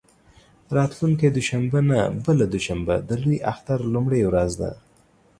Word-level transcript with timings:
راتلونکې 0.75 1.27
دوشنبه 1.35 1.79
نه، 1.89 1.99
بله 2.25 2.45
دوشنبه 2.53 2.95
د 3.09 3.09
لوی 3.23 3.37
اختر 3.51 3.79
لومړۍ 3.93 4.21
ورځ 4.29 4.51
ده. 4.61 4.71